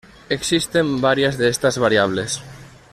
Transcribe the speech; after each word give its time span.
Existen 0.29 0.99
varias 0.99 1.37
de 1.37 1.47
estas 1.49 1.77
variables. 1.77 2.41